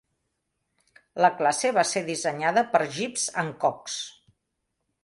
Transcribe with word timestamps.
La 1.25 1.29
classe 1.41 1.71
va 1.79 1.83
ser 1.91 2.03
dissenyada 2.09 2.65
per 2.73 2.83
Gibbs 2.99 3.31
and 3.45 3.57
Cox. 3.67 4.05